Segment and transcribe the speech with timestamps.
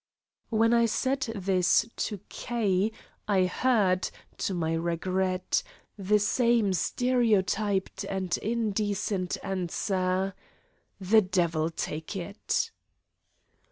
[0.49, 2.91] When I said this to K.
[3.27, 5.61] I heard, to my regret,
[5.95, 10.33] the same stereotyped and indecent answer:
[10.99, 12.71] "The devil take it!"